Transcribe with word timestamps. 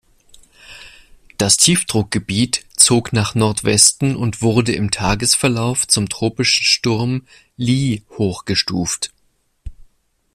Das 1.37 1.57
Tiefdruckgebiet 1.57 2.65
zog 2.75 3.13
nach 3.13 3.35
Nordwesten 3.35 4.15
und 4.15 4.41
wurde 4.41 4.73
im 4.73 4.89
Tagesverlauf 4.89 5.87
zum 5.87 6.09
Tropischen 6.09 6.63
Sturm 6.63 7.27
Lee 7.55 8.01
hochgestuft. 8.17 9.13